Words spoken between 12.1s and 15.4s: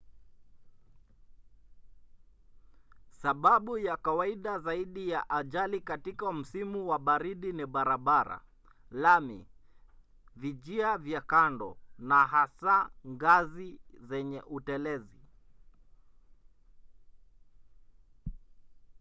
hasa ngazi zenye utelezi